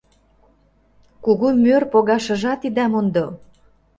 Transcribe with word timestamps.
Кугу 1.23 1.47
мӧр 1.63 1.83
погашыжат 1.91 2.61
ида 2.67 2.85
мондо. 2.91 3.25